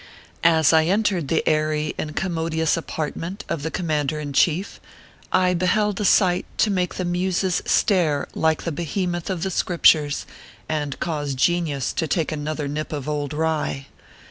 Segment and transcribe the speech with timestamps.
[0.43, 4.81] As I entered the aiiy and commodious apartment of the command er in chief,
[5.31, 10.25] I beheld a sight to make the muses stare like the behemoth of the Scriptures,
[10.67, 13.89] and cause genius to take another nip of old rye.